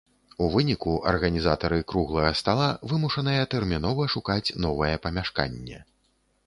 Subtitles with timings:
[0.43, 5.79] У выніку, арганізатары круглага стала вымушаныя тэрмінова шукаць новае памяшканне.